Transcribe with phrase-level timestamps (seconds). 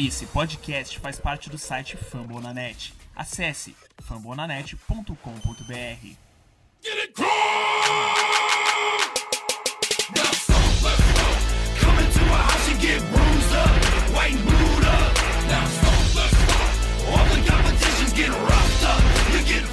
[0.00, 2.94] Esse podcast faz parte do site Fambonanet.
[3.16, 5.12] Acesse fambonanet.com.br.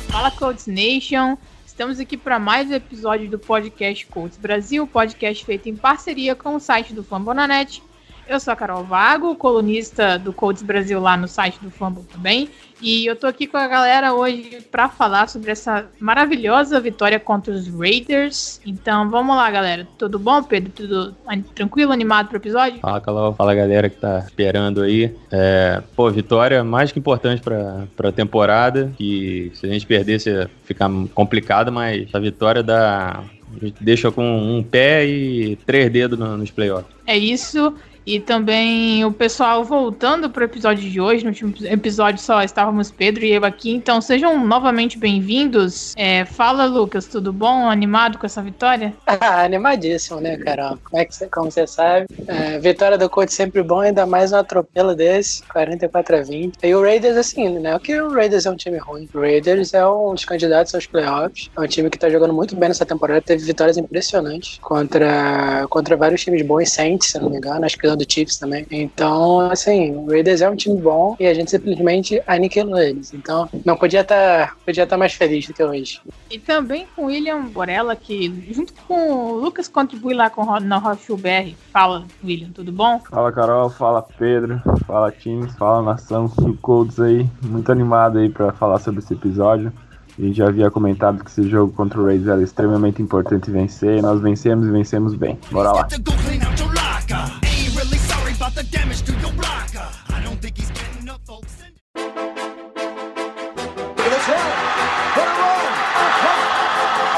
[0.10, 1.38] Fala Codes Nation,
[1.68, 6.56] estamos aqui para mais um episódio do podcast Codes Brasil, podcast feito em parceria com
[6.56, 7.84] o site do Fambonanet.
[8.28, 12.50] Eu sou a Carol Vago, colunista do Codes Brasil lá no site do Fumble também,
[12.82, 17.54] e eu tô aqui com a galera hoje para falar sobre essa maravilhosa vitória contra
[17.54, 18.60] os Raiders.
[18.66, 19.88] Então vamos lá, galera.
[19.98, 20.72] Tudo bom, Pedro?
[20.76, 21.16] Tudo
[21.54, 22.80] tranquilo, animado pro episódio?
[22.80, 23.34] Fala, Calão.
[23.36, 25.16] Fala, galera que tá esperando aí.
[25.32, 30.50] É, pô, vitória mais que importante pra, pra temporada, que se a gente perdesse ia
[30.64, 33.24] ficar complicado, mas a vitória dá...
[33.62, 34.22] A gente deixa com
[34.58, 36.94] um pé e três dedos no- nos playoffs.
[37.08, 37.74] É isso.
[38.06, 41.24] E também o pessoal voltando pro episódio de hoje.
[41.24, 43.72] No último episódio só estávamos Pedro e eu aqui.
[43.72, 45.94] Então sejam novamente bem-vindos.
[45.98, 47.68] É, fala, Lucas, tudo bom?
[47.68, 48.94] Animado com essa vitória?
[49.26, 50.78] Ah, animadíssimo, né, Carol?
[50.84, 54.36] Como, é que como você sabe, é, vitória do coach sempre bom, ainda mais um
[54.36, 56.58] atropelo desse, 44 a 20.
[56.62, 57.76] E o Raiders, assim, né?
[57.76, 59.08] O que o Raiders é um time ruim?
[59.14, 61.50] O Raiders é um dos candidatos aos playoffs.
[61.58, 65.96] É um time que tá jogando muito bem nessa temporada, teve vitórias impressionantes contra, contra
[65.96, 68.68] vários times bons, Saints, se não me engano, acho que ganhou do Chiefs também.
[68.70, 73.14] Então, assim, o Raiders é um time bom e a gente simplesmente aniquilou eles.
[73.14, 76.02] Então, não podia estar podia tá mais feliz do que hoje.
[76.30, 80.60] E também com o William Borella, que junto com o Lucas contribui lá com o
[80.60, 81.56] na BR.
[81.72, 83.00] Fala, William, tudo bom?
[83.10, 88.52] Fala Carol, fala Pedro, fala Teams, fala nação do Colts aí, muito animado aí pra
[88.52, 89.72] falar sobre esse episódio.
[90.18, 93.98] A gente já havia comentado que esse jogo contra o Raiders era extremamente importante vencer,
[93.98, 95.38] e nós vencemos e vencemos bem.
[95.52, 95.88] Bora lá.
[98.56, 99.86] The damage to your blocker.
[100.08, 101.58] I don't think he's getting up, folks.
[101.94, 102.06] What
[104.08, 104.20] a
[105.36, 105.60] run.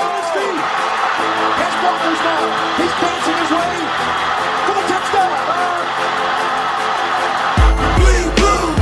[0.02, 0.62] On his feet.
[1.60, 2.42] Here's Walker's now.
[2.82, 3.74] He's dancing his way
[4.66, 5.30] for the touchdown.
[8.00, 8.74] Bleed blue.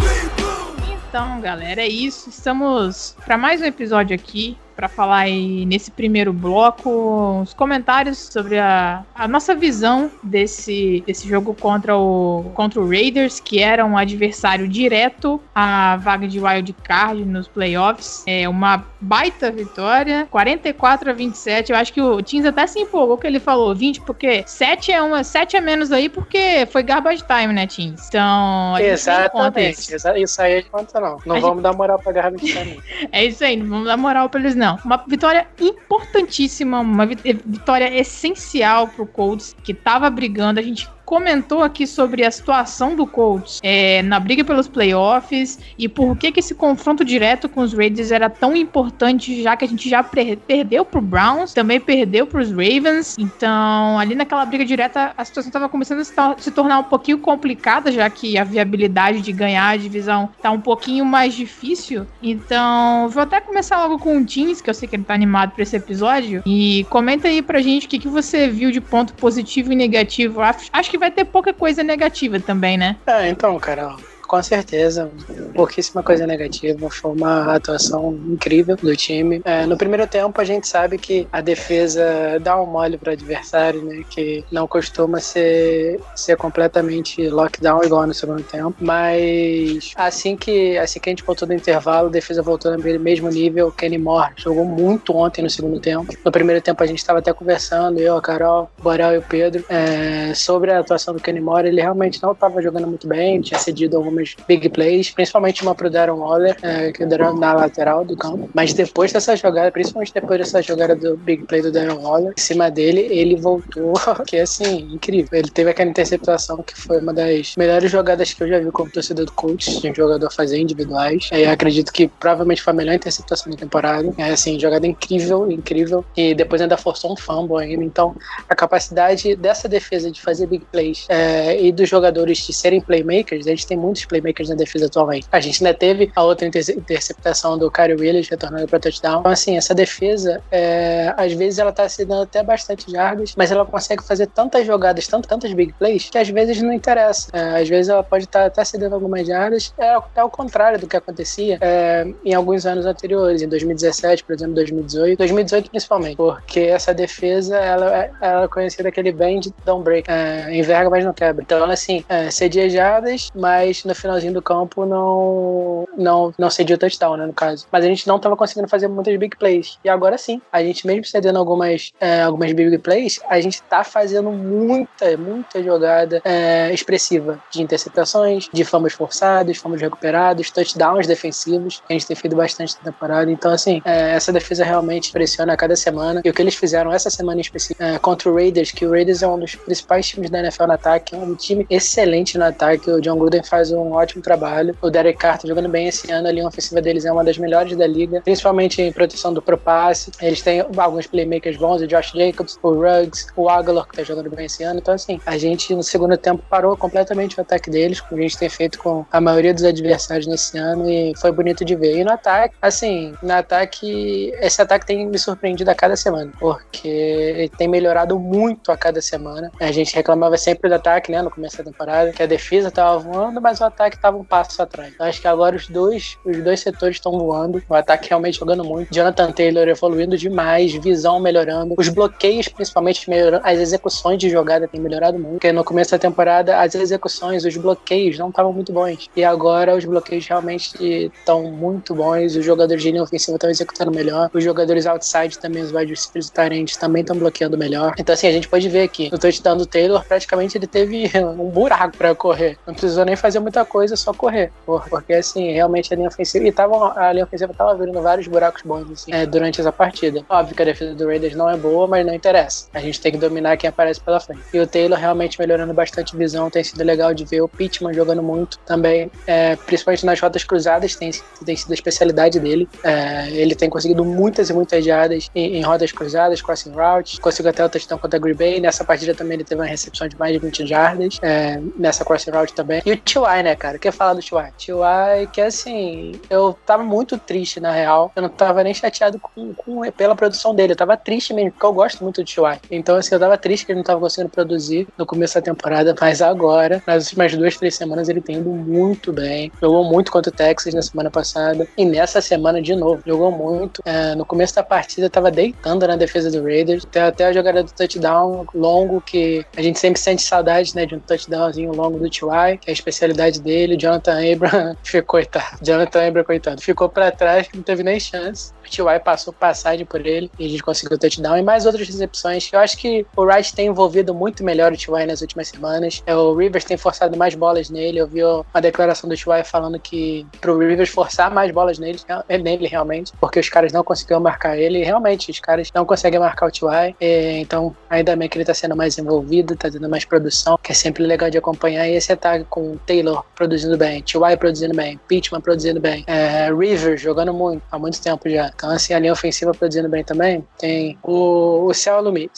[0.00, 0.98] Bleed blue.
[1.08, 2.28] Então, galera, é isso.
[2.28, 8.60] Estamos para mais um episódio aqui para falar aí nesse primeiro bloco os comentários sobre
[8.60, 13.98] a, a nossa visão desse, desse jogo contra o contra o Raiders, que era um
[13.98, 18.22] adversário direto à vaga de wild card nos playoffs.
[18.24, 21.72] É uma baita vitória, 44 a 27.
[21.72, 25.02] Eu acho que o Teams até se empolgou que ele falou 20 porque 7 é
[25.02, 28.06] uma 7 a menos aí porque foi garbage time, né, Teams?
[28.06, 29.10] Então, a gente isso.
[29.10, 29.92] Exatamente.
[29.94, 31.18] Exa- Isso aí a gente conta não.
[31.26, 32.78] Não A vamos dar moral pra Garra também.
[33.10, 34.67] É isso aí, não vamos dar moral pra eles, não.
[34.84, 40.60] Uma vitória importantíssima, uma vi- vitória essencial pro Colts, que tava brigando.
[40.60, 45.88] A gente comentou aqui sobre a situação do Colts é, na briga pelos playoffs e
[45.88, 49.68] por que, que esse confronto direto com os Raiders era tão importante, já que a
[49.68, 53.16] gente já perdeu pro Browns, também perdeu pros Ravens.
[53.18, 56.84] Então, ali naquela briga direta, a situação tava começando a se, tor- se tornar um
[56.84, 62.06] pouquinho complicada, já que a viabilidade de ganhar a divisão tá um pouquinho mais difícil.
[62.22, 65.52] Então, vou até começar logo com o Teams, que eu sei que ele tá animado
[65.52, 66.42] pra esse episódio.
[66.44, 70.42] E comenta aí pra gente o que, que você viu de ponto positivo e negativo.
[70.42, 72.96] Acho, acho que vai ter pouca coisa negativa também, né?
[73.06, 73.96] É, então, Carol,
[74.28, 75.10] com certeza,
[75.54, 76.90] pouquíssima coisa negativa.
[76.90, 79.40] Foi uma atuação incrível do time.
[79.42, 83.12] É, no primeiro tempo, a gente sabe que a defesa dá um mole para o
[83.14, 84.04] adversário, né?
[84.08, 88.74] Que não costuma ser, ser completamente lockdown igual no segundo tempo.
[88.78, 93.30] Mas assim que, assim que a gente voltou do intervalo, a defesa voltou no mesmo
[93.30, 93.72] nível.
[93.72, 96.14] Kenny Moore jogou muito ontem no segundo tempo.
[96.22, 99.22] No primeiro tempo, a gente estava até conversando, eu, a Carol, o Borel e o
[99.22, 101.68] Pedro, é, sobre a atuação do Kenny Moore.
[101.68, 105.90] Ele realmente não estava jogando muito bem, tinha cedido algumas big plays, principalmente uma pro
[105.90, 108.48] Darren Waller, é, que deram na lateral do campo.
[108.54, 112.40] Mas depois dessa jogada, principalmente depois dessa jogada do big play do Darren Waller, em
[112.40, 113.92] cima dele, ele voltou,
[114.26, 115.38] que é assim, incrível.
[115.38, 118.90] Ele teve aquela interceptação que foi uma das melhores jogadas que eu já vi como
[118.90, 121.28] torcedor do Colts, de um jogador fazer individuais.
[121.32, 124.12] É, eu acredito que provavelmente foi a melhor interceptação da temporada.
[124.18, 126.04] É assim, jogada incrível, incrível.
[126.16, 127.84] E depois ainda forçou um fumble ainda.
[127.84, 128.14] Então,
[128.48, 133.46] a capacidade dessa defesa de fazer big plays é, e dos jogadores de serem playmakers,
[133.46, 135.26] eles têm muitos playmakers na defesa atualmente.
[135.30, 139.20] A gente ainda teve a outra inter- interceptação do Kyrie Williams retornando para touchdown.
[139.20, 143.50] Então, assim, essa defesa, é, às vezes ela tá se dando até bastante jardas, mas
[143.50, 147.28] ela consegue fazer tantas jogadas, tanto, tantas big plays, que às vezes não interessa.
[147.32, 149.72] É, às vezes ela pode estar até cedendo algumas jardas.
[149.78, 154.34] É, é o contrário do que acontecia é, em alguns anos anteriores, em 2017, por
[154.34, 155.18] exemplo, 2018.
[155.18, 160.08] 2018 principalmente, porque essa defesa, ela, é- ela é conhecida daquele bend don't break.
[160.10, 161.42] É, enverga, mas não quebra.
[161.42, 166.78] Então, assim, é, cedia jardas, mas no finalzinho do campo não, não, não cedia o
[166.78, 167.66] touchdown, né, no caso.
[167.70, 169.78] Mas a gente não estava conseguindo fazer muitas big plays.
[169.84, 173.84] E agora sim, a gente mesmo cedendo algumas, é, algumas big plays, a gente tá
[173.84, 181.82] fazendo muita, muita jogada é, expressiva de interceptações, de fumbles forçados, fumbles recuperados, touchdowns defensivos,
[181.86, 183.30] que a gente tem feito bastante na temporada.
[183.30, 186.20] Então, assim, é, essa defesa realmente pressiona a cada semana.
[186.24, 188.90] E o que eles fizeram essa semana em específico é, contra o Raiders, que o
[188.90, 192.44] Raiders é um dos principais times da NFL no ataque, é um time excelente no
[192.44, 192.90] ataque.
[192.90, 194.76] O John Gruden faz um ótimo trabalho.
[194.80, 196.28] O Derek Carr tá jogando bem esse ano.
[196.28, 199.58] A linha ofensiva deles é uma das melhores da liga, principalmente em proteção do pro
[199.58, 200.10] passe.
[200.20, 204.30] Eles têm alguns playmakers bons, o Josh Jacobs, o Ruggs, o Aguilar, que tá jogando
[204.30, 204.78] bem esse ano.
[204.78, 208.38] Então, assim, a gente no segundo tempo parou completamente o ataque deles, como a gente
[208.38, 211.98] tem feito com a maioria dos adversários nesse ano, e foi bonito de ver.
[211.98, 217.50] E no ataque, assim, no ataque, esse ataque tem me surpreendido a cada semana, porque
[217.56, 219.50] tem melhorado muito a cada semana.
[219.60, 222.98] A gente reclamava sempre do ataque, né, no começo da temporada, que a defesa tava
[222.98, 224.92] voando, mas o ataque tava um passo atrás.
[224.98, 228.92] Acho que agora os dois, os dois setores estão voando, o ataque realmente jogando muito.
[228.92, 234.80] Jonathan Taylor evoluindo demais, visão melhorando, os bloqueios principalmente melhorando, as execuções de jogada têm
[234.80, 239.08] melhorado muito, porque no começo da temporada as execuções, os bloqueios não estavam muito bons.
[239.14, 243.90] E agora os bloqueios realmente estão muito bons, os jogadores de linha ofensiva estão executando
[243.90, 247.94] melhor, os jogadores outside também, os wide receivers e também estão bloqueando melhor.
[247.98, 251.48] Então assim, a gente pode ver aqui, no touchdown do Taylor, praticamente ele teve um
[251.48, 252.58] buraco para correr.
[252.66, 254.50] Não precisou nem fazer muita coisa, só correr.
[254.66, 258.26] Por- Porque assim, realmente a linha ofensiva, e tava, a linha ofensiva tava abrindo vários
[258.26, 260.24] buracos bons assim, é, durante essa partida.
[260.28, 262.66] Óbvio que a defesa do Raiders não é boa, mas não interessa.
[262.74, 264.40] A gente tem que dominar quem aparece pela frente.
[264.52, 267.40] E o Taylor realmente melhorando bastante visão, tem sido legal de ver.
[267.42, 271.10] O Pittman jogando muito também, é, principalmente nas rotas cruzadas, tem,
[271.44, 272.68] tem sido a especialidade dele.
[272.82, 277.18] É, ele tem conseguido muitas e muitas jardas em, em rotas cruzadas, crossing routes.
[277.18, 278.60] Conseguiu até o touchdown contra a Green Bay.
[278.60, 282.30] Nessa partida também ele teve uma recepção de mais de 20 jardas, é, nessa crossing
[282.30, 282.80] route também.
[282.86, 283.76] E o T.Y., né, cara?
[283.76, 284.52] O que falar do T.Y.?
[284.56, 285.26] T.Y.
[285.32, 288.12] que assim, eu tava muito triste, na real.
[288.14, 290.72] Eu não tava nem chateado com, com- pela produção dele.
[290.72, 292.60] Eu tava triste mesmo, porque eu gosto muito do T.Y.
[292.70, 295.94] Então, assim, eu tava triste que ele não tava conseguindo produzir no começo da temporada,
[296.00, 299.50] mas agora, nas últimas duas, três semanas, ele tem indo muito bem.
[299.60, 301.66] Jogou muito contra o Texas na semana passada.
[301.76, 303.80] E nessa semana, de novo, jogou muito.
[303.84, 306.84] É, no começo da partida, tava deitando na defesa do Raiders.
[306.90, 310.94] Tem até a jogada do touchdown longo, que a gente sempre sente saudade, né, de
[310.94, 313.76] um touchdownzinho longo do T.Y., que é a especialidade dele.
[313.76, 315.58] Jonathan Abram ficou, coitado.
[315.62, 318.52] Jonathan Abram, coitado, ficou pra trás, não teve nem chance.
[318.64, 319.00] O T.Y.
[319.00, 321.36] passou passagem por ele e a gente conseguiu touchdown.
[321.38, 322.50] E mais outras recepções.
[322.52, 325.06] Eu acho que o Wright tem envolvido muito melhor o T.Y.
[325.06, 326.02] nas últimas semanas.
[326.06, 327.98] É, O Rivers tem forçado mais bolas nele.
[327.98, 329.44] Eu vi uma declaração do T.Y.
[329.44, 331.98] falando que pro Rivers forçar mais bolas nele,
[332.28, 334.80] é nele realmente, porque os caras não conseguiram marcar ele.
[334.80, 336.94] E realmente, os caras não conseguem marcar o T.Y.
[337.00, 340.72] É, Então, ainda bem que ele tá sendo mais envolvido, tá dando mais produção, que
[340.72, 341.88] é sempre legal de acompanhar.
[341.88, 344.36] E esse ataque com o Taylor produzindo bem, T.Y.
[344.36, 346.50] produzindo bem, Pittman produzindo bem, é,
[346.96, 348.50] jogando muito, há muito tempo já.
[348.52, 350.44] Então, assim, a linha ofensiva produzindo bem também.
[350.58, 352.30] Tem o, o Céu Alumínio.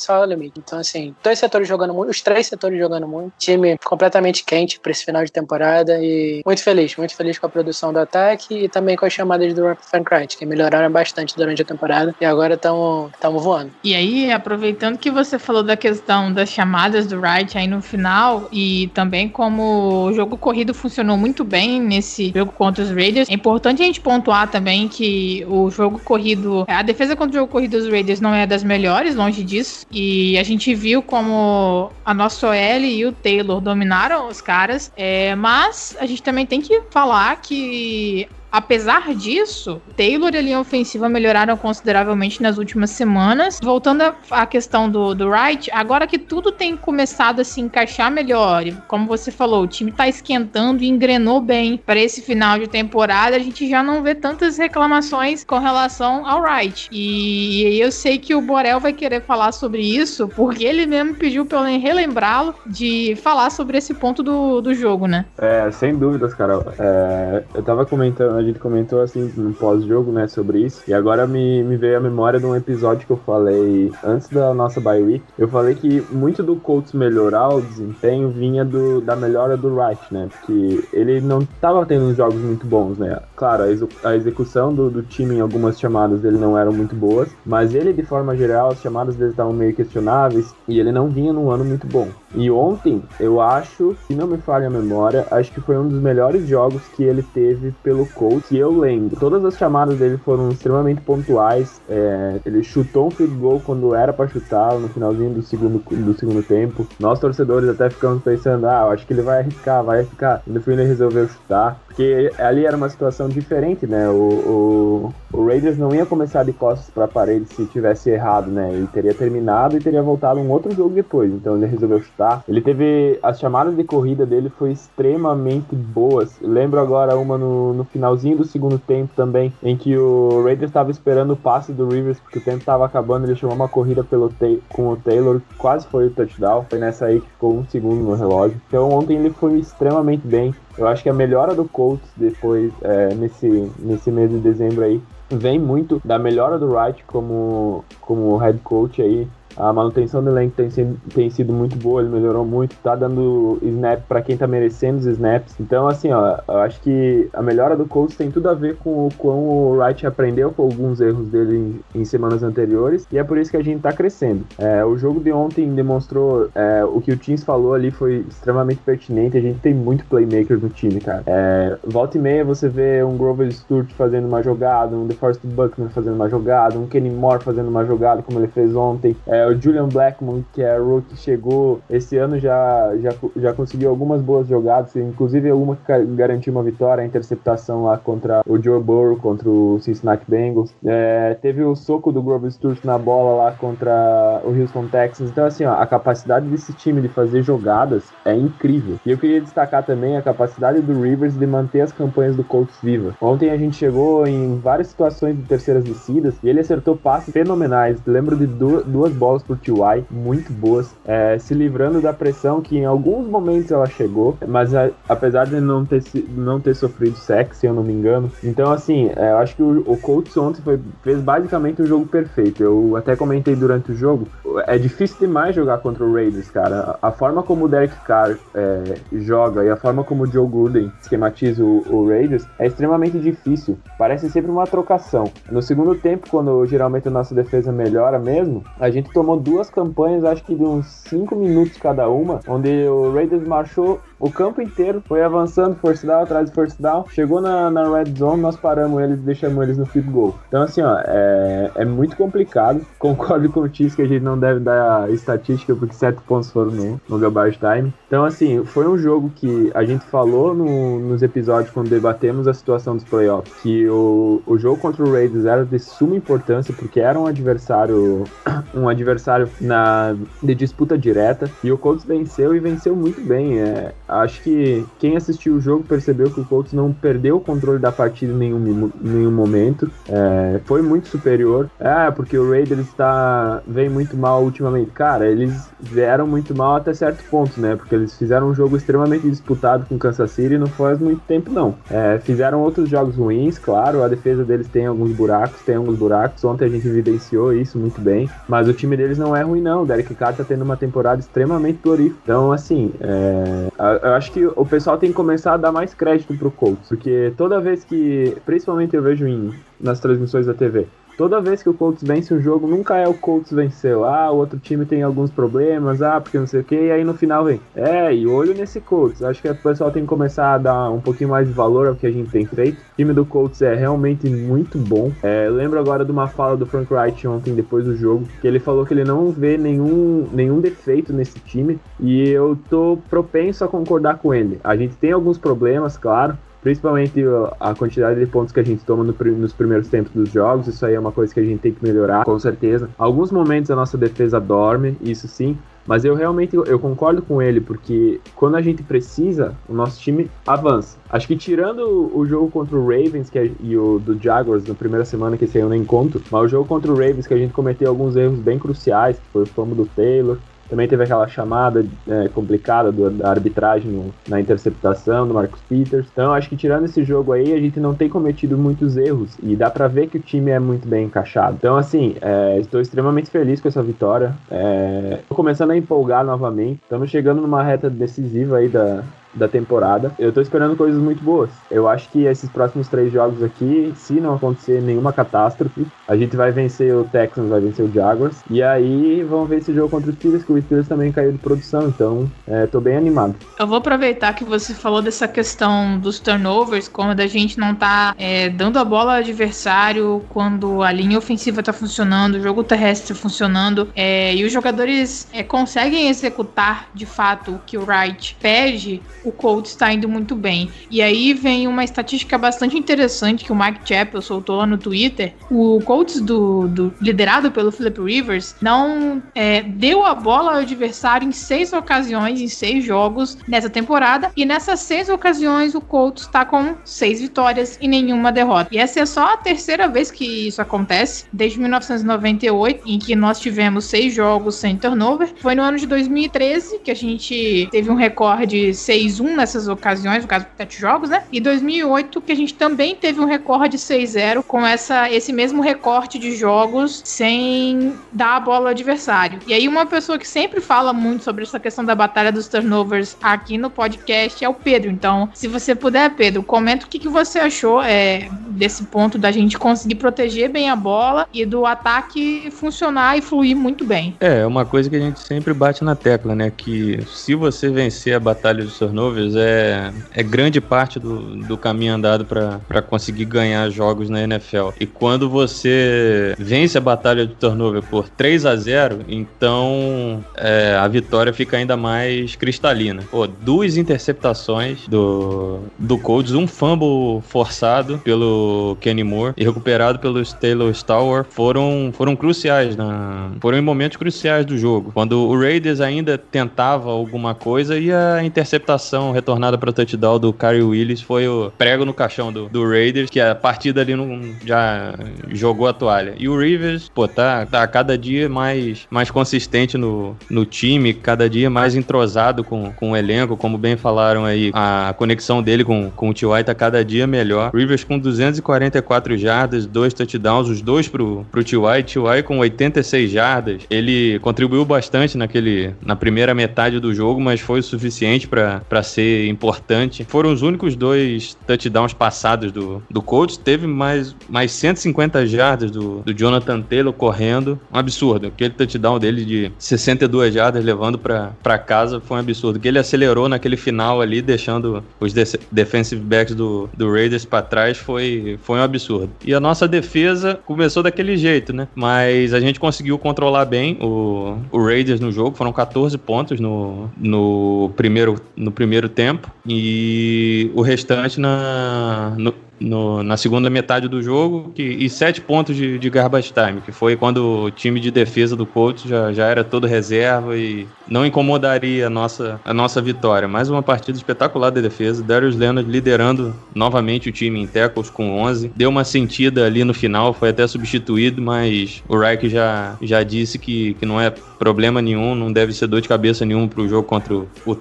[0.59, 3.33] Então, assim, dois setores jogando muito, os três setores jogando muito.
[3.39, 7.49] Time completamente quente para esse final de temporada e muito feliz, muito feliz com a
[7.49, 11.63] produção do ataque e também com as chamadas do Rapid Frankright, que melhoraram bastante durante
[11.63, 13.71] a temporada e agora estamos voando.
[13.83, 18.49] E aí, aproveitando que você falou da questão das chamadas do Wright aí no final,
[18.53, 23.35] e também como o jogo corrido funcionou muito bem nesse jogo contra os Raiders, é
[23.35, 27.79] importante a gente pontuar também que o jogo corrido, a defesa contra o jogo corrido
[27.79, 32.49] dos Raiders não é das melhores, longe disso, e a gente viu como a nossa
[32.49, 37.37] OL e o Taylor dominaram os caras, é, mas a gente também tem que falar
[37.41, 43.59] que Apesar disso, Taylor e a linha ofensiva melhoraram consideravelmente nas últimas semanas.
[43.63, 48.67] Voltando à- questão do, do Wright, agora que tudo tem começado a se encaixar melhor,
[48.67, 52.67] e como você falou, o time tá esquentando e engrenou bem para esse final de
[52.67, 56.89] temporada, a gente já não vê tantas reclamações com relação ao Wright.
[56.91, 61.15] E, e eu sei que o Borel vai querer falar sobre isso, porque ele mesmo
[61.15, 65.27] pediu pra eu relembrá-lo de falar sobre esse ponto do, do jogo, né?
[65.39, 66.65] É, sem dúvidas, cara.
[66.79, 70.83] É, eu tava comentando a gente comentou assim no pós-jogo, né, sobre isso.
[70.87, 74.55] E agora me, me veio a memória de um episódio que eu falei antes da
[74.55, 75.27] nossa bye week.
[75.39, 80.13] Eu falei que muito do Colts melhorar o desempenho vinha do, da melhora do Wright,
[80.13, 80.29] né?
[80.31, 83.21] Porque ele não estava tendo uns jogos muito bons, né?
[83.37, 86.97] Claro, a, exu- a execução do, do time em algumas chamadas dele não eram muito
[86.97, 91.11] boas, mas ele, de forma geral, as chamadas dele estavam meio questionáveis e ele não
[91.11, 92.20] vinha num ano muito bom.
[92.35, 96.01] E ontem, eu acho, se não me falha a memória, acho que foi um dos
[96.01, 99.19] melhores jogos que ele teve pelo Colts, que eu lembro.
[99.19, 101.81] Todas as chamadas dele foram extremamente pontuais.
[101.89, 106.15] é, ele chutou um field goal quando era pra chutar, no finalzinho do segundo, do
[106.15, 106.87] segundo tempo.
[106.99, 110.43] Nós, torcedores, até ficamos pensando, ah, acho que ele vai arriscar, vai arriscar.
[110.47, 111.81] E no fim ele resolveu chutar.
[111.87, 114.09] Porque ali era uma situação diferente, né?
[114.09, 118.71] O, o, o Raiders não ia começar de costas pra parede se tivesse errado, né?
[118.73, 121.33] Ele teria terminado e teria voltado um outro jogo depois.
[121.33, 122.20] Então ele resolveu chutar.
[122.49, 123.19] Ele teve.
[123.23, 126.37] As chamadas de corrida dele foi extremamente boas.
[126.41, 130.91] Lembro agora uma no, no finalzinho do segundo tempo também, em que o Raiders estava
[130.91, 133.27] esperando o passe do Rivers, porque o tempo estava acabando.
[133.27, 134.31] Ele chamou uma corrida pelo
[134.69, 136.67] com o Taylor, quase foi o touchdown.
[136.69, 138.61] Foi nessa aí que ficou um segundo no relógio.
[138.69, 140.55] Então ontem ele foi extremamente bem.
[140.77, 145.03] Eu acho que a melhora do Colts depois, é, nesse, nesse mês de dezembro aí,
[145.29, 149.29] vem muito da melhora do Wright como, como head coach aí.
[149.57, 153.59] A manutenção do elenco tem, sido- tem sido muito boa, ele melhorou muito, tá dando
[153.63, 155.55] snap para quem tá merecendo os snaps.
[155.61, 159.07] Então, assim, ó, eu acho que a melhora do Colts tem tudo a ver com
[159.07, 163.25] o quão o Wright aprendeu com alguns erros dele em, em semanas anteriores, e é
[163.25, 164.45] por isso que a gente tá crescendo.
[164.59, 168.81] É, o jogo de ontem demonstrou é, o que o Teams falou ali foi extremamente
[168.81, 169.37] pertinente.
[169.37, 171.23] A gente tem muito playmaker no time, cara.
[171.27, 175.89] É, volta e meia você vê um Grover Stewart fazendo uma jogada, um DeForest Buckner
[175.91, 179.17] fazendo uma jogada, um Kenny Moore fazendo uma jogada como ele fez ontem.
[179.27, 184.21] É, o Julian Blackmon, que é rookie, chegou esse ano já, já, já conseguiu algumas
[184.21, 189.17] boas jogadas, inclusive uma que garantiu uma vitória, a interceptação lá contra o Joe Burrow,
[189.17, 190.73] contra o Cincinnati Bengals.
[190.85, 195.31] É, teve o soco do Grover Stewart na bola lá contra o Houston Texans.
[195.31, 198.97] Então, assim, ó, a capacidade desse time de fazer jogadas é incrível.
[199.05, 202.77] E eu queria destacar também a capacidade do Rivers de manter as campanhas do Colts
[202.83, 203.15] vivas.
[203.21, 207.99] Ontem a gente chegou em várias situações de terceiras descidas e ele acertou passes fenomenais.
[208.07, 210.05] Lembro de du- duas bolas por T.Y.
[210.11, 214.91] muito boas, é, se livrando da pressão que em alguns momentos ela chegou, mas a-
[215.09, 218.31] apesar de não ter, não ter sofrido sexo, se eu não me engano.
[218.43, 222.07] Então, assim, é, eu acho que o, o Colts ontem foi- fez basicamente o jogo
[222.07, 222.63] perfeito.
[222.63, 224.27] Eu até comentei durante o jogo,
[224.67, 226.97] é difícil demais jogar contra o Raiders, cara.
[227.03, 230.47] A, a forma como o Derek Carr é, joga e a forma como o Joe
[230.47, 233.79] Gruden esquematiza o, o Raiders é extremamente difícil.
[233.99, 235.25] Parece sempre uma trocação.
[235.51, 240.25] No segundo tempo, quando geralmente a nossa defesa melhora mesmo, a gente tomou duas campanhas,
[240.25, 245.03] acho que de uns 5 minutos cada uma, onde o Raiders marchou o campo inteiro,
[245.09, 249.03] foi avançando, force down, atrás de force down, chegou na, na red zone, nós paramos
[249.03, 250.35] eles deixamos eles no field goal.
[250.49, 252.85] Então, assim, ó, é, é muito complicado.
[252.99, 256.71] Concordo com o Tis que a gente não deve dar estatística, porque sete pontos foram
[256.71, 257.93] no, no garbage time.
[258.07, 262.53] Então, assim, foi um jogo que a gente falou no- nos episódios quando debatemos a
[262.53, 267.01] situação dos playoffs, que o, o jogo contra o Raiders era de suma importância, porque
[267.01, 268.25] era um adversário
[268.75, 273.61] um adversário na, de disputa direta, e o Colts venceu e venceu muito bem.
[273.61, 277.79] É, acho que quem assistiu o jogo percebeu que o Colts não perdeu o controle
[277.81, 281.71] da partida em nenhum, nenhum momento, é, foi muito superior.
[281.79, 284.91] É, porque o Raiders está vem muito mal ultimamente.
[284.93, 287.77] Cara, eles vieram muito mal até certo ponto, né?
[287.77, 291.81] Porque eles fizeram um jogo extremamente disputado com Kansas City não faz muito tempo, não.
[291.89, 296.43] É, fizeram outros jogos ruins, claro, a defesa deles tem alguns buracos, tem alguns buracos.
[296.45, 299.83] Ontem a gente evidenciou isso muito bem, mas o time deles não é ruim, não.
[299.83, 302.21] O Derek Carr tá tendo uma temporada extremamente prolífica.
[302.23, 305.95] Então, assim, é, a- eu acho que o pessoal tem que começar a dar mais
[305.95, 310.87] crédito pro Colts, porque toda vez que, principalmente eu vejo em, nas transmissões da TV,
[311.21, 314.07] Toda vez que o Colts vence um jogo, nunca é o Colts venceu.
[314.07, 317.05] Ah, o outro time tem alguns problemas, ah, porque não sei o que, e aí
[317.05, 317.61] no final vem.
[317.77, 319.23] É, e olho nesse Colts.
[319.23, 321.95] Acho que o pessoal tem que começar a dar um pouquinho mais de valor ao
[321.95, 322.79] que a gente tem feito.
[322.79, 325.13] O time do Colts é realmente muito bom.
[325.23, 328.59] É, lembro agora de uma fala do Frank Wright ontem, depois do jogo, que ele
[328.59, 333.69] falou que ele não vê nenhum, nenhum defeito nesse time, e eu tô propenso a
[333.69, 334.59] concordar com ele.
[334.65, 337.23] A gente tem alguns problemas, claro, Principalmente
[337.59, 340.85] a quantidade de pontos que a gente toma no nos primeiros tempos dos jogos, isso
[340.85, 342.89] aí é uma coisa que a gente tem que melhorar, com certeza.
[342.99, 347.61] Alguns momentos a nossa defesa dorme, isso sim, mas eu realmente eu concordo com ele,
[347.61, 350.99] porque quando a gente precisa, o nosso time avança.
[351.09, 354.75] Acho que tirando o, jogo contra o Ravens que é- e o do Jaguars na
[354.75, 357.53] primeira semana, que eu nem conto, mas o jogo contra o Ravens que a gente
[357.53, 360.39] cometeu alguns erros bem cruciais, que foi o fumble do Taylor,
[360.71, 366.07] Também teve aquela chamada é, complicada do- da arbitragem no- na interceptação do Marcus Peters.
[366.13, 369.57] Então, acho que tirando esse jogo aí, a gente não tem cometido muitos erros e
[369.57, 371.57] dá pra ver que o time é muito bem encaixado.
[371.59, 374.33] Então, assim, é, estou extremamente feliz com essa vitória.
[374.51, 376.79] É, tô começando a empolgar novamente.
[376.83, 379.03] Estamos chegando numa reta decisiva aí da,
[379.35, 380.13] da temporada.
[380.19, 381.51] Eu tô esperando coisas muito boas.
[381.71, 386.37] Eu acho que esses próximos três jogos aqui, se não acontecer nenhuma catástrofe, a gente
[386.37, 388.43] vai vencer o Texans, vai vencer o Jaguars.
[388.51, 391.39] E aí vamos ver esse jogo contra os Steelers, que o Steelers também caiu de
[391.39, 391.89] produção.
[391.89, 393.35] Então, é, tô bem animado.
[393.59, 398.15] Eu vou aproveitar que você falou dessa questão dos turnovers, quando a gente não tá
[398.19, 403.15] é, dando a bola ao adversário, quando a linha ofensiva tá funcionando, o jogo terrestre
[403.15, 409.03] funcionando, é, e os jogadores é, conseguem executar de fato o que o Wright pede,
[409.25, 410.71] o Colts está indo muito bem.
[410.91, 415.35] E aí vem uma estatística bastante interessante que o Mike Chappell soltou lá no Twitter.
[415.51, 421.27] O Colts do, do- liderado pelo Philip Rivers não é, deu a bola ao adversário
[421.29, 424.31] em seis ocasiões, em seis jogos nessa temporada.
[424.37, 428.69] E nessas seis ocasiões o Colts está com seis vitórias e nenhuma derrota.
[428.73, 433.41] E essa é só a terceira vez que isso acontece, desde 1998, em que nós
[433.41, 435.31] tivemos seis jogos sem turnover.
[435.41, 438.75] Foi no ano de 2013 que a gente teve um recorde
[439.11, 441.25] 6-1 nessas ocasiões, no caso, sete jogos, né?
[441.33, 446.19] E 2008 que a gente também teve um recorde 6-0 com essa, esse mesmo recorte
[446.19, 449.39] de jogos sem dar a bola ao adversário.
[449.47, 453.17] E aí uma pessoa que sempre fala muito sobre essa questão da batalha dos turnovers
[453.23, 454.91] aqui no podcast é o Pedro.
[454.91, 458.29] Então, se você puder, Pedro, comenta o que, que você achou é,
[458.61, 463.57] desse ponto da gente conseguir proteger bem a bola e do ataque funcionar e fluir
[463.57, 464.15] muito bem.
[464.21, 466.53] É, uma coisa que a gente sempre bate na tecla, né?
[466.55, 471.95] Que se você vencer a batalha dos turnovers, é, é grande parte do, do caminho
[471.95, 474.69] andado para conseguir ganhar jogos na NFL.
[474.79, 480.87] E quando você vence a batalha do turnover por 3 a 0 então é, a
[480.87, 483.03] vitória fica ainda mais cristalina.
[483.11, 488.50] Pô, duas interceptações do, do Colts, um fumble forçado pelo
[488.81, 494.45] Kenny Moore e recuperado pelo Taylor Stauer foram, foram cruciais, na, foram em momentos cruciais
[494.47, 494.91] do jogo.
[494.93, 500.63] Quando o Raiders ainda tentava alguma coisa e a interceptação retornada para touchdown do Kyrie
[500.63, 504.95] Willis foi o prego no caixão do, do Raiders, que a partida ali não, já
[505.31, 506.15] jogou a toalha.
[506.19, 511.29] E o Rivers, pô, tá, tá cada dia mais, mais consistente no, no time, cada
[511.29, 515.91] dia mais entrosado com, com o elenco, como bem falaram aí, a conexão dele com,
[515.91, 516.45] com o T.Y.
[516.45, 517.51] tá cada dia melhor.
[517.55, 517.99] Rivers com
[518.41, 521.83] 244 jardas, dois touchdowns, os dois pro, pro T.Y.
[521.83, 522.23] T.Y.
[522.23, 523.63] com 86 jardas.
[523.71, 529.29] Ele contribuiu bastante naquele, na primeira metade do jogo, mas foi o suficiente para ser
[529.29, 530.05] importante.
[530.09, 533.37] Foram os únicos dois touchdowns passados do, do Colts.
[533.37, 537.61] Teve mais, mais 150 jardas do, do Jonathan Taylor correndo.
[537.73, 538.29] Um absurdo.
[538.29, 542.59] Aquele touchdown dele de 62 jardas levando para casa foi um absurdo.
[542.59, 547.43] Que ele acelerou naquele final ali, deixando os de- defensive backs do, do Raiders para
[547.43, 549.11] trás, foi, foi um absurdo.
[549.25, 551.69] E a nossa defesa começou daquele jeito, né?
[551.75, 555.37] Mas a gente conseguiu controlar bem o, o Raiders no jogo.
[555.37, 559.31] Foram 14 pontos no, no, primeiro, no primeiro tempo.
[559.47, 562.15] E o restante na,
[562.61, 566.73] no- na segunda metade do jogo que, e sete pontos de, de garbage time, que
[566.73, 571.07] foi quando o time de defesa do Colts já, já era todo reserva e não
[571.07, 573.27] incomodaria a nossa, a nossa vitória.
[573.29, 575.03] Mais uma partida espetacular da defesa.
[575.03, 578.51] Darius Leonard liderando novamente o time em tackles com 11.
[578.55, 583.39] Deu uma sentida ali no final, foi até substituído, mas o Reich já, já disse
[583.39, 586.89] que, que não é problema nenhum, não deve ser dor de cabeça nenhum pro jogo
[586.89, 587.57] contra o, o.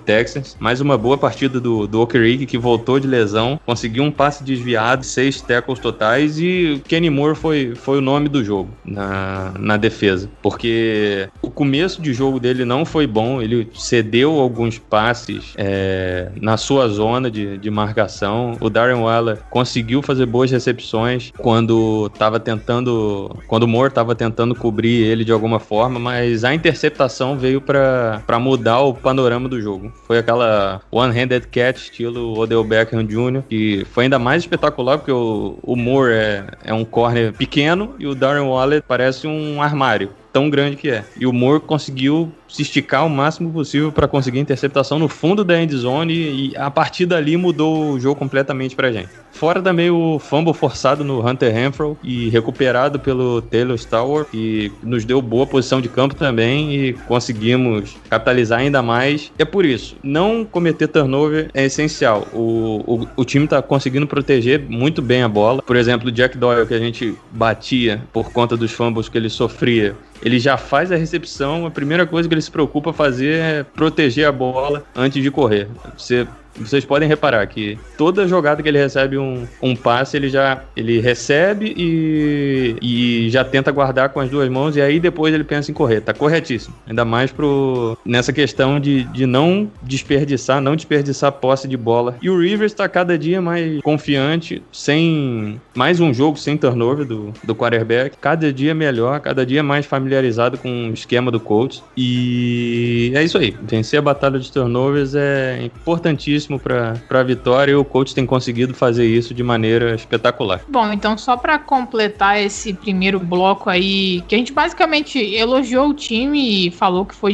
[0.60, 4.89] Mais uma boa partida do, do Okereke, que voltou de lesão, conseguiu um passe desviado,
[5.02, 10.30] seis tackles totais e Kenny Moore foi, foi o nome do jogo na, na defesa.
[10.42, 16.58] Porque o começo de jogo dele não foi bom, ele cedeu alguns passes é, na
[16.58, 18.58] sua zona de, de marcação.
[18.60, 24.56] O Darren Waller conseguiu fazer boas recepções quando tava tentando, quando o Moore estava tentando
[24.56, 29.92] cobrir ele de alguma forma, mas a interceptação veio para mudar o panorama do jogo.
[30.06, 35.58] Foi aquela one-handed catch estilo Odell Beckham Jr., que foi ainda mais espetacular porque o,
[35.62, 40.50] o Moore é, é um corner pequeno e o Darren Waller parece um armário tão
[40.50, 41.04] grande que é.
[41.20, 45.62] E o Moore conseguiu se esticar o máximo possível para conseguir interceptação no fundo da
[45.62, 49.10] end zone e a partir dali mudou o jogo completamente pra gente.
[49.32, 55.06] Fora também o fumble forçado no Hunter Renfro e recuperado pelo Taylor Stauer, que nos
[55.06, 59.32] deu boa posição de campo também e conseguimos capitalizar ainda mais.
[59.38, 62.28] É por isso, não cometer turnover é essencial.
[62.34, 65.62] O, o, o time tá conseguindo proteger muito bem a bola.
[65.62, 69.30] Por exemplo, o Jack Doyle, que a gente batia por conta dos fumbles que ele
[69.30, 73.64] sofria, ele já faz a recepção, a primeira coisa que ele se preocupa fazer é
[73.64, 75.68] proteger a bola antes de correr.
[75.98, 76.28] Você
[76.60, 81.00] vocês podem reparar que toda jogada que ele recebe um, um passe, ele já ele
[81.00, 85.72] recebe e, e já tenta guardar com as duas mãos e aí depois ele pensa
[85.72, 86.02] em correr.
[86.02, 86.76] Tá corretíssimo.
[86.88, 92.16] Ainda mais pro, nessa questão de, de não desperdiçar, não desperdiçar posse de bola.
[92.22, 97.34] E o Rivers tá cada dia mais confiante, sem mais um jogo sem turnover do,
[97.44, 98.18] do quarterback.
[98.20, 101.84] Cada dia melhor, cada dia mais familiarizado com o esquema do coach.
[101.96, 103.56] E é isso aí.
[103.62, 108.74] Vencer a batalha de turnovers é importantíssimo para a vitória e o coach tem conseguido
[108.74, 110.62] fazer isso de maneira espetacular.
[110.68, 115.94] Bom, então só para completar esse primeiro bloco aí, que a gente basicamente elogiou o
[115.94, 117.34] time e falou que foi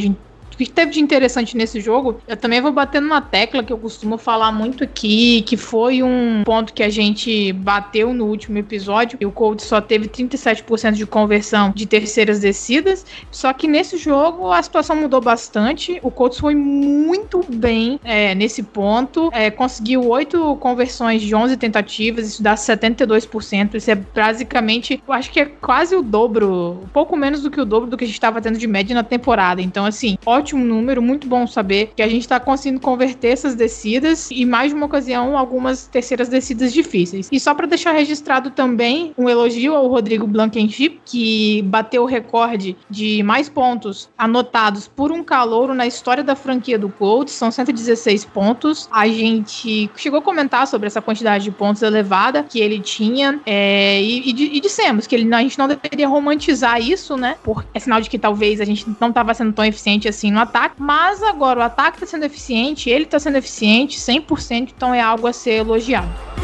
[0.56, 3.76] o que teve de interessante nesse jogo, eu também vou bater numa tecla que eu
[3.76, 9.18] costumo falar muito aqui, que foi um ponto que a gente bateu no último episódio,
[9.20, 14.50] e o Colts só teve 37% de conversão de terceiras descidas, só que nesse jogo
[14.50, 20.56] a situação mudou bastante, o Colts foi muito bem é, nesse ponto, é, conseguiu 8
[20.56, 25.94] conversões de 11 tentativas, isso dá 72%, isso é basicamente, eu acho que é quase
[25.94, 28.56] o dobro, um pouco menos do que o dobro do que a gente estava tendo
[28.56, 32.20] de média na temporada, então assim, ótimo ótimo número, muito bom saber que a gente
[32.20, 37.28] está conseguindo converter essas descidas e mais de uma ocasião algumas terceiras descidas difíceis.
[37.32, 42.76] E só para deixar registrado também um elogio ao Rodrigo Blankenship, que bateu o recorde
[42.88, 48.24] de mais pontos anotados por um calouro na história da franquia do Colts, são 116
[48.26, 48.88] pontos.
[48.92, 54.00] A gente chegou a comentar sobre essa quantidade de pontos elevada que ele tinha é,
[54.00, 57.36] e, e, e, dissemos que ele, a gente não deveria romantizar isso, né?
[57.42, 60.42] Por é sinal de que talvez a gente não estava sendo tão eficiente assim no
[60.42, 65.00] ataque, mas agora o ataque tá sendo eficiente, ele tá sendo eficiente 100%, então é
[65.00, 66.35] algo a ser elogiado.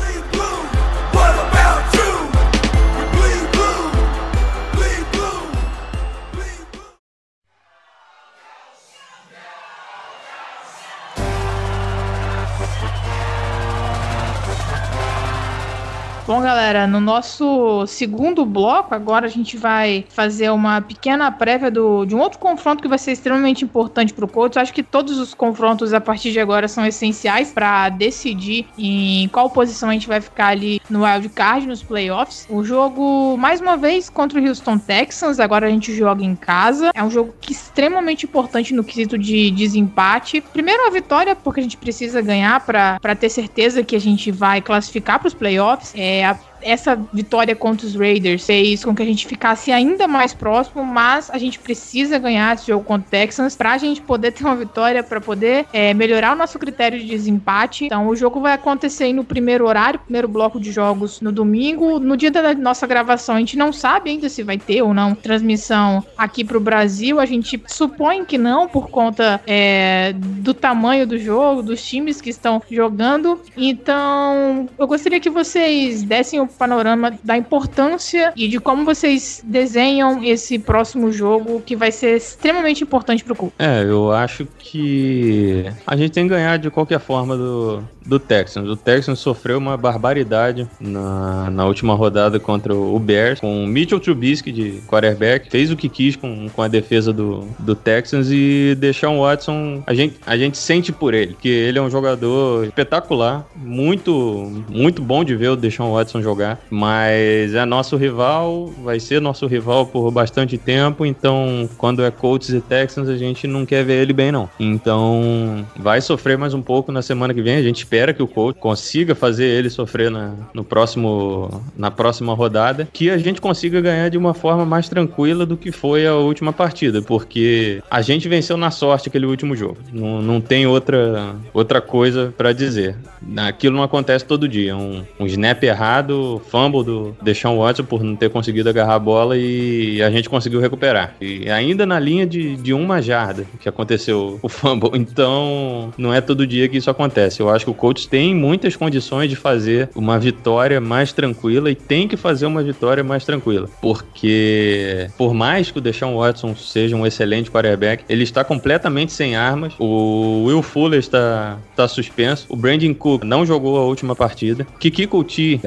[16.32, 22.06] Bom, galera, no nosso segundo bloco, agora a gente vai fazer uma pequena prévia do,
[22.06, 24.56] de um outro confronto que vai ser extremamente importante para o Colts.
[24.56, 29.50] Acho que todos os confrontos a partir de agora são essenciais para decidir em qual
[29.50, 32.46] posição a gente vai ficar ali no wild card, nos playoffs.
[32.48, 35.38] O jogo, mais uma vez, contra o Houston Texans.
[35.38, 36.92] Agora a gente joga em casa.
[36.94, 40.40] É um jogo que é extremamente importante no quesito de desempate.
[40.40, 44.62] Primeiro a vitória, porque a gente precisa ganhar para ter certeza que a gente vai
[44.62, 45.92] classificar para os playoffs.
[45.94, 46.22] É,
[46.62, 51.30] essa vitória contra os Raiders fez com que a gente ficasse ainda mais próximo, mas
[51.30, 54.56] a gente precisa ganhar esse jogo contra o Texans para a gente poder ter uma
[54.56, 57.86] vitória, para poder é, melhorar o nosso critério de desempate.
[57.86, 61.98] Então, o jogo vai acontecer no primeiro horário, primeiro bloco de jogos no domingo.
[61.98, 65.14] No dia da nossa gravação, a gente não sabe ainda se vai ter ou não
[65.14, 67.20] transmissão aqui para o Brasil.
[67.20, 72.30] A gente supõe que não, por conta é, do tamanho do jogo, dos times que
[72.30, 73.40] estão jogando.
[73.56, 80.22] Então, eu gostaria que vocês dessem o panorama da importância e de como vocês desenham
[80.22, 83.52] esse próximo jogo, que vai ser extremamente importante para o clube.
[83.58, 88.68] É, eu acho que a gente tem que ganhar de qualquer forma do, do Texans.
[88.68, 94.00] O Texans sofreu uma barbaridade na, na última rodada contra o Bears, com o Mitchell
[94.00, 98.76] Trubisky de quarterback, fez o que quis com, com a defesa do, do Texans e
[98.78, 103.46] Deshaun Watson, a gente, a gente sente por ele, que ele é um jogador espetacular,
[103.56, 109.20] muito, muito bom de ver o Deshaun Watson jogar, mas é nosso rival, vai ser
[109.20, 113.84] nosso rival por bastante tempo, então quando é Colts e Texans a gente não quer
[113.84, 114.48] ver ele bem não.
[114.58, 118.28] Então vai sofrer mais um pouco na semana que vem, a gente espera que o
[118.28, 123.80] Colts consiga fazer ele sofrer na, no próximo, na próxima rodada, que a gente consiga
[123.80, 128.28] ganhar de uma forma mais tranquila do que foi a última partida, porque a gente
[128.28, 129.78] venceu na sorte aquele último jogo.
[129.92, 132.96] Não, não tem outra, outra coisa pra dizer.
[133.36, 134.76] Aquilo não acontece todo dia.
[134.76, 139.36] Um, um snap errado, fumble do Deshaun Watson por não ter conseguido agarrar a bola
[139.36, 141.14] e a gente conseguiu recuperar.
[141.20, 144.90] E ainda na linha de, de uma jarda que aconteceu o fumble.
[144.94, 147.40] Então, não é todo dia que isso acontece.
[147.40, 151.74] Eu acho que o coach tem muitas condições de fazer uma vitória mais tranquila e
[151.74, 153.68] tem que fazer uma vitória mais tranquila.
[153.80, 159.36] Porque, por mais que o Deshaun Watson seja um excelente quarterback, ele está completamente sem
[159.36, 159.74] armas.
[159.78, 162.46] O Will Fuller está, está suspenso.
[162.48, 164.66] O Brandon Cook não jogou a última partida.
[164.78, 165.60] Kiki Couti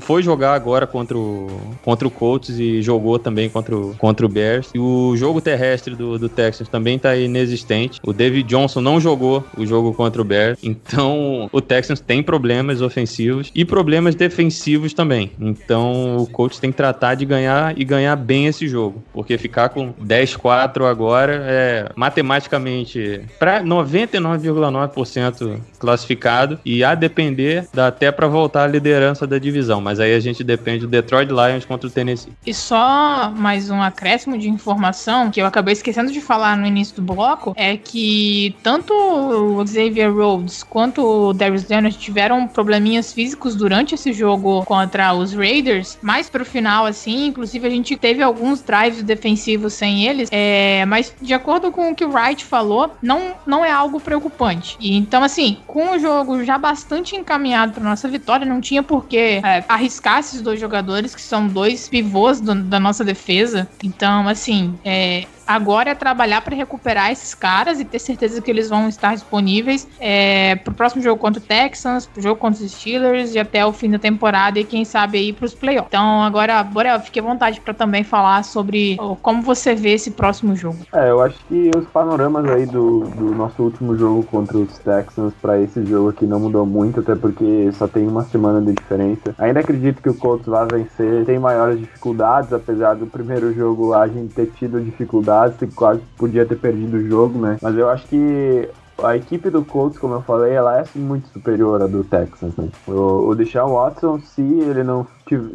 [0.00, 1.48] foi jogar agora contra o,
[1.84, 4.70] contra o Colts e jogou também contra o, contra o Bears.
[4.74, 8.00] E o jogo terrestre do, do Texans também tá inexistente.
[8.04, 10.58] O David Johnson não jogou o jogo contra o Bears.
[10.62, 15.32] Então, o Texans tem problemas ofensivos e problemas defensivos também.
[15.40, 19.02] Então, o Colts tem que tratar de ganhar e ganhar bem esse jogo.
[19.12, 28.10] Porque ficar com 10-4 agora é matematicamente para 99,9% classificado e a depender dá até
[28.10, 31.88] para voltar à liderança da divisão, mas aí a gente depende do Detroit Lions contra
[31.88, 32.30] o Tennessee.
[32.44, 36.96] E só mais um acréscimo de informação que eu acabei esquecendo de falar no início
[36.96, 43.56] do bloco é que tanto o Xavier Rhodes quanto o Darius Leonard tiveram probleminhas físicos
[43.56, 48.60] durante esse jogo contra os Raiders, mais pro final assim, inclusive a gente teve alguns
[48.60, 53.32] drives defensivos sem eles, é, mas de acordo com o que o Wright falou, não,
[53.46, 54.76] não é algo preocupante.
[54.78, 59.06] E então assim, com o jogo já bastante encaminhado para nossa vitória, não tinha por
[59.06, 63.68] que é, arriscar esses dois jogadores que são dois pivôs do, da nossa defesa.
[63.82, 68.68] Então, assim, é, agora é trabalhar para recuperar esses caras e ter certeza que eles
[68.68, 73.34] vão estar disponíveis é, pro próximo jogo contra o Texans, pro jogo contra os Steelers
[73.34, 75.88] e até o fim da temporada e quem sabe aí pros playoffs.
[75.88, 80.54] Então agora, Borel, fique à vontade para também falar sobre como você vê esse próximo
[80.54, 80.76] jogo.
[80.92, 85.32] É, eu acho que os panoramas aí do, do nosso último jogo contra os Texans
[85.40, 89.34] para esse jogo aqui não mudou muito, até porque só tem uma semana de diferença.
[89.38, 94.06] Ainda acredito que o Colts vai vencer, tem maiores dificuldades, apesar do primeiro jogo a
[94.06, 95.37] gente ter tido dificuldades
[95.74, 97.58] quase podia ter perdido o jogo, né?
[97.60, 98.68] Mas eu acho que
[99.02, 102.68] a equipe do Colts, como eu falei, ela é muito superior à do Texans, né?
[102.86, 105.06] O, o Deshaun Watson, se ele não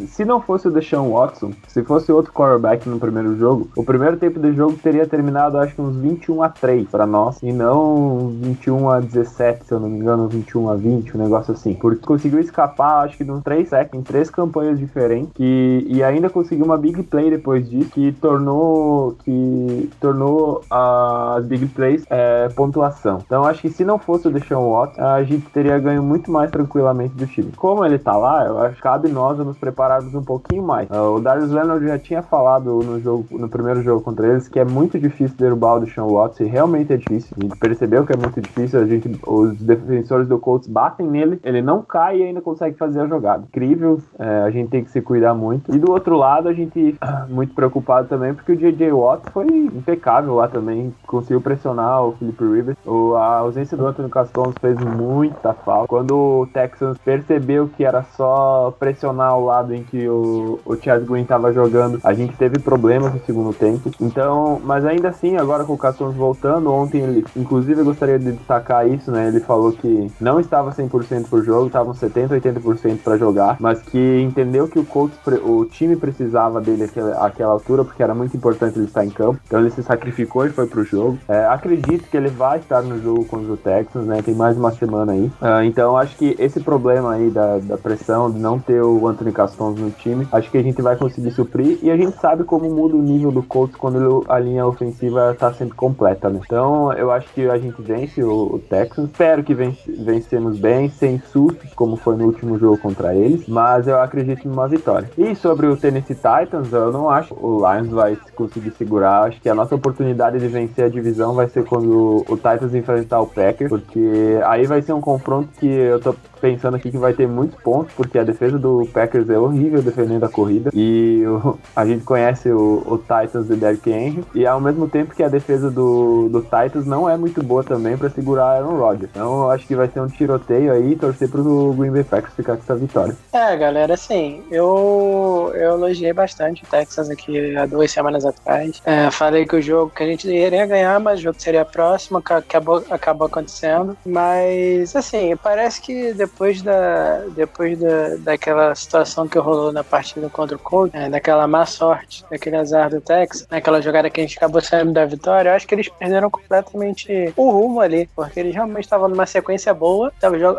[0.08, 4.18] se não fosse o Deshaun Watson, se fosse outro quarterback no primeiro jogo, o primeiro
[4.18, 8.30] tempo do jogo teria terminado acho que uns 21 a 3 para nós e não
[8.30, 11.74] 21 a 17, se eu não me engano, 21 a 20, um negócio assim.
[11.74, 16.04] Porque conseguiu escapar, acho que de uns 3 sacks em três campanhas diferentes que, e
[16.04, 22.50] ainda conseguiu uma big play depois disso que tornou que tornou as big plays é,
[22.50, 23.20] pontuação.
[23.26, 26.50] Então acho que se não fosse o Deshaun Watson, a gente teria ganho muito mais
[26.52, 27.52] tranquilamente do time.
[27.56, 30.89] Como ele tá lá, eu acho que cabe nós nos prepararmos um pouquinho mais.
[30.89, 34.60] Uh, o Darius Leonard já tinha falado no jogo, no primeiro jogo contra eles que
[34.60, 37.36] é muito difícil derrubar o Deshaun Watson, e realmente é difícil.
[37.39, 41.39] A gente percebeu que é muito difícil, a gente, os defensores do Colts batem nele,
[41.43, 43.43] ele não cai e ainda consegue fazer a jogada.
[43.47, 45.73] Incrível, é, a gente tem que se cuidar muito.
[45.73, 46.97] E do outro lado, a gente
[47.30, 48.91] muito preocupado também porque o J.J.
[48.91, 52.78] Watt foi impecável lá também, conseguiu pressionar o Philip Rivers.
[52.86, 55.88] O, a ausência do Anthony Caston fez muita falta.
[55.88, 61.04] Quando o Texans percebeu que era só pressionar o lado em que o, o Chad
[61.06, 63.92] Green estava jogando, a gente teve problemas no segundo tempo.
[64.02, 68.32] Então, mas ainda assim, agora com o Caçons voltando, ontem ele, inclusive eu gostaria de
[68.32, 69.28] destacar isso, né?
[69.28, 74.22] Ele falou que não estava 100% por jogo, estavam 70, 80% para jogar, mas que
[74.22, 78.86] entendeu que o Colts, o time precisava dele àquela, altura, porque era muito importante ele
[78.86, 79.39] estar em campo.
[79.46, 81.18] Então ele se sacrificou e foi pro jogo.
[81.28, 84.22] É, acredito que ele vai estar no jogo contra o Texans, né?
[84.22, 85.26] Tem mais uma semana aí.
[85.26, 89.32] Uh, então acho que esse problema aí da, da pressão, de não ter o Anthony
[89.43, 90.27] Castons no time.
[90.32, 93.32] Acho que a gente vai conseguir suprir e a gente sabe como muda o nível
[93.32, 96.39] do Colts quando a linha ofensiva tá sempre completa, né?
[96.43, 99.10] Então eu acho que a gente vence o, o Texans.
[99.10, 103.88] Espero que vence, vencemos bem, sem sustos, como foi no último jogo contra eles, mas
[103.88, 105.10] eu acredito numa vitória.
[105.17, 109.23] E sobre o Tennessee Titans, eu não acho que o Lions vai conseguir segurar.
[109.23, 113.21] Acho que a nossa oportunidade de vencer a divisão vai ser quando o Titans enfrentar
[113.21, 117.13] o Packers, porque aí vai ser um confronto que eu tô pensando aqui que vai
[117.13, 120.71] ter muitos pontos, porque a defesa do Packers é horrível defendendo a corrida.
[120.73, 124.25] E o, a gente conhece o, o, Titans do Derrick Henry.
[124.36, 127.97] E ao mesmo tempo que a defesa do, do Titans não é muito boa também
[127.97, 129.10] para segurar Aaron Rodgers.
[129.10, 132.34] Então eu acho que vai ser um tiroteio aí e torcer pro Green Bay Packers
[132.36, 133.15] ficar com essa vitória.
[133.32, 138.82] É, galera, assim, eu, eu elogiei bastante o Texas aqui há duas semanas atrás.
[138.84, 142.17] É, falei que o jogo que a gente iria ganhar, mas o jogo seria próximo,
[142.17, 143.95] acabou, acabou acontecendo.
[144.06, 150.28] Mas, assim, parece que depois depois da depois da, daquela situação que rolou na partida
[150.30, 154.24] contra o Colts, é, daquela má sorte, daquele azar do Texas, naquela jogada que a
[154.24, 158.39] gente acabou saindo da vitória, eu acho que eles perderam completamente o rumo ali, porque
[158.39, 160.12] eles realmente estavam numa sequência boa,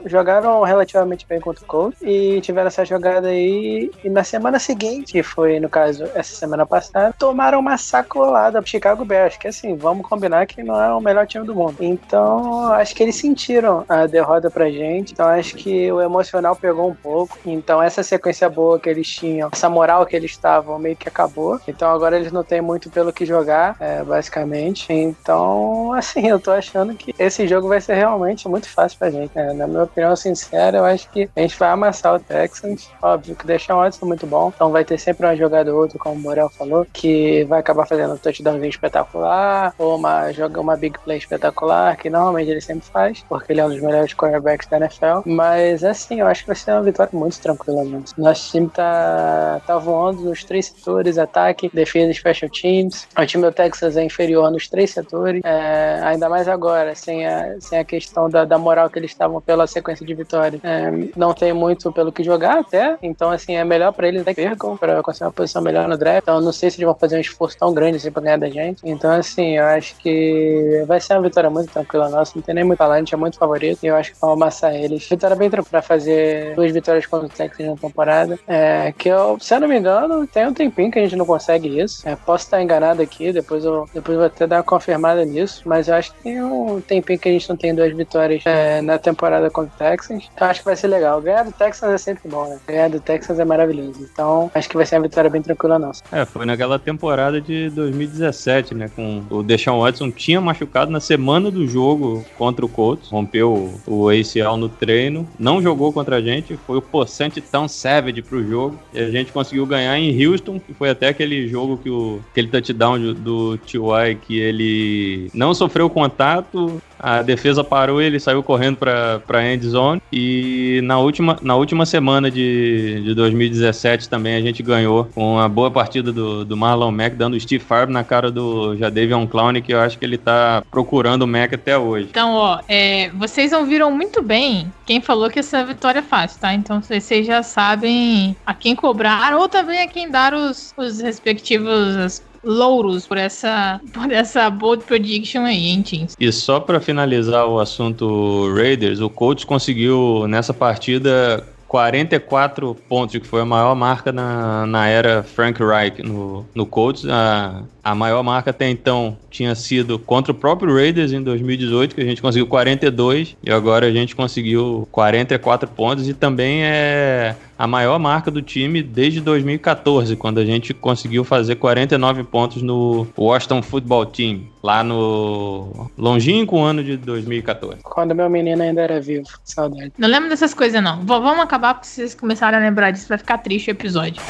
[0.07, 5.13] jogaram relativamente bem contra o Colts e tiveram essa jogada aí e na semana seguinte,
[5.13, 9.77] que foi no caso essa semana passada, tomaram uma sacolada pro Chicago Bears, que assim,
[9.77, 11.77] vamos combinar que não é o melhor time do mundo.
[11.81, 15.13] Então, acho que eles sentiram a derrota pra gente.
[15.13, 17.39] Então, acho que que o emocional pegou um pouco.
[17.47, 21.59] Então essa sequência boa que eles tinham, essa moral que eles estavam, meio que acabou.
[21.67, 24.93] Então agora eles não têm muito pelo que jogar, é, basicamente.
[24.93, 29.35] Então, assim, eu tô achando que esse jogo vai ser realmente muito fácil pra gente.
[29.35, 29.55] né?
[29.55, 32.91] Na minha opinião sincera, eu acho que a gente vai amassar o Texans.
[33.01, 34.53] Óbvio que deixar um Watson muito bom.
[34.55, 37.87] Então vai ter sempre uma jogada ou outra, como o Morel falou, que vai acabar
[37.87, 42.87] fazendo um touchdownzinho espetacular, ou uma, joga uma big play espetacular, que normalmente ele sempre
[42.87, 45.23] faz, porque ele é um dos melhores quarterbacks da NFL.
[45.25, 45.54] Mas
[45.85, 48.05] assim, eu acho que vai ser uma vitória muito tranquila mesmo.
[48.17, 53.07] Nosso time tá, tá voando nos três setores, ataque, defesa e special teams.
[53.19, 57.57] O time do Texas é inferior nos três setores, é, ainda mais agora, sem a,
[57.61, 60.61] sem a questão da, da moral que eles estavam pela sequência de vitórias.
[60.63, 64.35] É, não tem muito pelo que jogar até, então assim, é melhor pra eles até
[64.35, 66.23] que percam, pra conseguir uma posição melhor no draft.
[66.23, 68.49] Então não sei se eles vão fazer um esforço tão grande assim pra ganhar da
[68.49, 68.81] gente.
[68.85, 72.65] Então assim, eu acho que vai ser uma vitória muito tranquila nossa, não tem nem
[72.65, 75.09] muito talento, é muito favorito e eu acho que vão amassar eles.
[75.09, 78.39] Vitória bem tranquila pra fazer duas vitórias contra o Texas na temporada.
[78.47, 81.27] É, que eu, se eu não me engano, tem um tempinho que a gente não
[81.27, 82.07] consegue isso.
[82.09, 85.63] É, posso estar enganado aqui, depois eu, depois eu vou até dar uma confirmada nisso,
[85.65, 88.81] mas eu acho que tem um tempinho que a gente não tem duas vitórias é,
[88.81, 90.29] na temporada contra o Texans.
[90.35, 91.21] Então acho que vai ser legal.
[91.21, 92.59] Ganhar do Texans é sempre bom, né?
[92.67, 94.09] Ganhar do Texans é maravilhoso.
[94.13, 96.03] Então acho que vai ser uma vitória bem tranquila nossa.
[96.13, 98.91] É, foi naquela temporada de 2017, né?
[98.95, 104.09] Com o Deshaun Watson tinha machucado na semana do jogo contra o Colts, rompeu o
[104.09, 108.79] ACL no treino, não jogou contra a gente, foi o possante tão savage pro jogo
[108.93, 112.49] e a gente conseguiu ganhar em Houston, que foi até aquele jogo que o aquele
[112.49, 114.15] touchdown do- do T.Y.
[114.17, 120.01] que ele não sofreu contato, a defesa parou, ele saiu correndo para para end zone
[120.11, 125.49] e na última, na última semana de, de 2017 também a gente ganhou com uma
[125.49, 129.61] boa partida do, do Marlon Mack dando o Steve Farb na cara do Jadavion Clown
[129.61, 132.09] que eu acho que ele tá procurando o Mack até hoje.
[132.11, 136.55] Então, ó, é, vocês ouviram muito bem quem falou que essa vitória é fácil, tá?
[136.55, 142.23] Então vocês já sabem a quem cobrar ou também a quem dar os, os respectivos
[142.45, 146.17] louros por essa, por essa bold prediction aí, hein, Teams?
[146.19, 153.27] E só para finalizar o assunto Raiders, o Colts conseguiu nessa partida 44 pontos, que
[153.27, 157.05] foi a maior marca na, na era Frank Reich no, no Colts.
[157.05, 162.01] A, a maior marca até então tinha sido contra o próprio Raiders em 2018, que
[162.01, 167.67] a gente conseguiu 42, e agora a gente conseguiu 44 pontos, e também é a
[167.67, 173.63] maior marca do time desde 2014, quando a gente conseguiu fazer 49 pontos no Washington
[173.63, 177.83] Football Team, lá no longínquo ano de 2014.
[177.83, 179.27] Quando meu menino ainda era vivo.
[179.45, 179.93] Saudade.
[179.99, 181.01] Não lembro dessas coisas, não.
[181.01, 184.23] V- vamos acabar, porque vocês começarem a lembrar disso, vai ficar triste o episódio.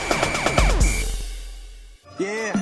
[2.18, 2.53] Yeah.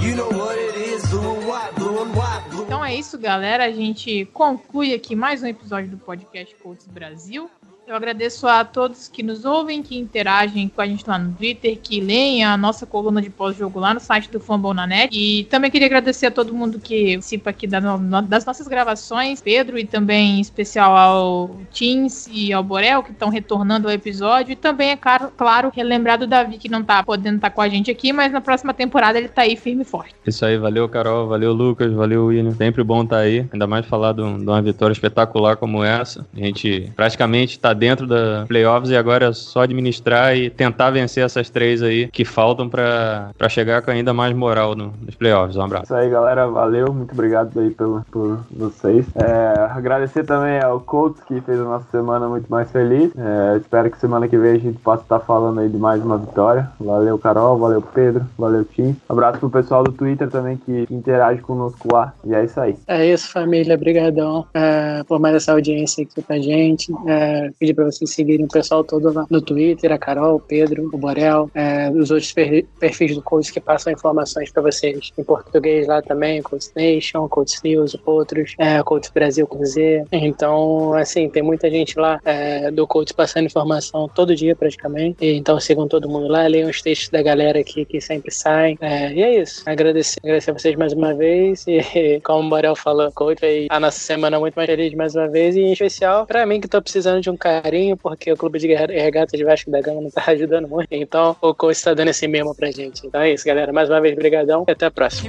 [0.00, 3.18] You know what it is, blue and white, blue and white, blue Então é isso,
[3.18, 3.66] galera.
[3.66, 7.50] A gente conclui aqui mais um episódio do podcast Colts Brasil.
[7.86, 11.78] Eu agradeço a todos que nos ouvem, que interagem com a gente lá no Twitter,
[11.82, 15.14] que leem a nossa coluna de pós-jogo lá no site do Fumble na Net.
[15.14, 19.84] E também queria agradecer a todo mundo que participa aqui das nossas gravações, Pedro, e
[19.84, 24.52] também em especial ao Teams e ao Borel, que estão retornando ao episódio.
[24.52, 27.68] E também, é claro, claro relembrar do Davi, que não tá podendo estar com a
[27.68, 30.14] gente aqui, mas na próxima temporada ele tá aí firme e forte.
[30.26, 32.52] Isso aí, valeu Carol, valeu Lucas, valeu William.
[32.52, 36.26] Sempre bom estar aí, ainda mais falar de, de uma vitória espetacular como essa.
[36.34, 41.24] A gente praticamente está dentro da playoffs e agora é só administrar e tentar vencer
[41.24, 45.56] essas três aí que faltam para chegar com ainda mais moral no- nos playoffs.
[45.56, 45.84] Um abraço.
[45.84, 46.46] Isso aí, galera.
[46.46, 46.92] Valeu.
[46.92, 49.06] Muito obrigado aí pelo, por vocês.
[49.14, 53.10] É, agradecer também ao Colts que fez a nossa semana muito mais feliz.
[53.16, 56.18] É, espero que semana que vem a gente possa estar falando aí de mais uma
[56.18, 56.68] vitória.
[56.80, 57.58] Valeu, Carol.
[57.58, 58.24] Valeu, Pedro.
[58.38, 58.96] Valeu, Tim.
[59.08, 62.12] Abraço pro pessoal do Twitter também que interage conosco lá.
[62.24, 62.76] E é isso aí.
[62.86, 63.74] É isso, família.
[63.74, 66.92] Obrigadão é, por mais essa audiência aqui pra gente.
[67.06, 70.90] É, pedir pra vocês seguirem o pessoal todo lá no Twitter, a Carol, o Pedro,
[70.92, 75.24] o Borel, é, os outros per- perfis do Coach que passam informações pra vocês em
[75.24, 80.04] português lá também, Coach Nation, Coach News, outros, é, Coach Brasil com Z.
[80.12, 85.16] Então, assim, tem muita gente lá é, do Coach passando informação todo dia praticamente.
[85.24, 88.76] E, então sigam todo mundo lá, leiam os textos da galera aqui que sempre saem.
[88.80, 89.62] É, e é isso.
[89.66, 91.64] Agradecer, agradecer a vocês mais uma vez.
[91.66, 95.56] E como o Borel falou, Coach, a nossa semana muito mais feliz mais uma vez.
[95.56, 98.68] E em especial pra mim que tô precisando de um carinho, porque o Clube de
[98.68, 100.88] Guerra- Regata de Vasco da Gama não tá ajudando muito.
[100.90, 103.06] Então o Coach tá dando esse memo pra gente.
[103.06, 103.72] Então é isso, galera.
[103.72, 105.28] Mais uma vez, brigadão e até a próxima.